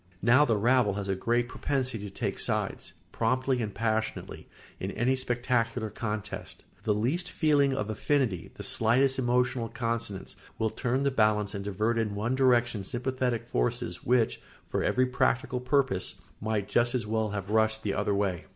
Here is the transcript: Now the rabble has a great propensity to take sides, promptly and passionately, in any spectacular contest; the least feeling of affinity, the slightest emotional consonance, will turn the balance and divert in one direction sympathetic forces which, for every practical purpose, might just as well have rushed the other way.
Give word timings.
Now 0.23 0.45
the 0.45 0.57
rabble 0.57 0.95
has 0.95 1.07
a 1.07 1.13
great 1.15 1.47
propensity 1.47 1.99
to 2.03 2.09
take 2.09 2.39
sides, 2.39 2.93
promptly 3.11 3.61
and 3.61 3.71
passionately, 3.71 4.47
in 4.79 4.89
any 4.89 5.15
spectacular 5.15 5.91
contest; 5.91 6.63
the 6.85 6.93
least 6.95 7.29
feeling 7.29 7.75
of 7.75 7.87
affinity, 7.87 8.49
the 8.55 8.63
slightest 8.63 9.19
emotional 9.19 9.69
consonance, 9.69 10.35
will 10.57 10.71
turn 10.71 11.03
the 11.03 11.11
balance 11.11 11.53
and 11.53 11.63
divert 11.63 11.99
in 11.99 12.15
one 12.15 12.33
direction 12.33 12.83
sympathetic 12.83 13.45
forces 13.47 14.03
which, 14.03 14.41
for 14.67 14.83
every 14.83 15.05
practical 15.05 15.59
purpose, 15.59 16.15
might 16.39 16.67
just 16.67 16.95
as 16.95 17.05
well 17.05 17.29
have 17.29 17.51
rushed 17.51 17.83
the 17.83 17.93
other 17.93 18.15
way. 18.15 18.45